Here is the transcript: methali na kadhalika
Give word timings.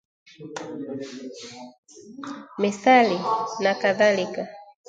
methali 2.61 3.17
na 3.63 3.73
kadhalika 3.81 4.41